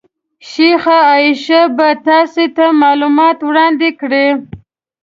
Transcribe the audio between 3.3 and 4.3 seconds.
وړاندې کړي.